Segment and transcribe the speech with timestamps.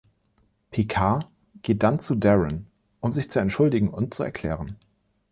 [0.71, 1.27] Picard
[1.61, 2.65] geht dann zu Daren,
[3.01, 4.75] um sich zu entschuldigen und zu erklären.